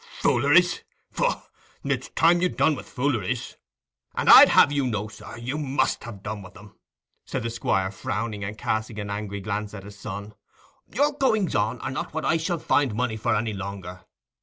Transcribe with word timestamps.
"Fooleries! 0.19 0.81
Pshaw! 1.13 1.43
it's 1.83 2.09
time 2.09 2.41
you'd 2.41 2.57
done 2.57 2.73
with 2.73 2.89
fooleries. 2.89 3.55
And 4.15 4.31
I'd 4.31 4.49
have 4.49 4.71
you 4.71 4.87
know, 4.87 5.07
sir, 5.09 5.37
you 5.37 5.59
must 5.59 6.03
ha' 6.05 6.09
done 6.23 6.41
with 6.41 6.57
'em," 6.57 6.73
said 7.23 7.43
the 7.43 7.51
Squire, 7.51 7.91
frowning 7.91 8.43
and 8.43 8.57
casting 8.57 8.97
an 8.99 9.11
angry 9.11 9.41
glance 9.41 9.75
at 9.75 9.83
his 9.83 9.99
son. 9.99 10.33
"Your 10.91 11.11
goings 11.13 11.53
on 11.53 11.79
are 11.81 11.91
not 11.91 12.15
what 12.15 12.25
I 12.25 12.37
shall 12.37 12.57
find 12.57 12.95
money 12.95 13.15
for 13.15 13.35
any 13.35 13.53
longer. 13.53 14.03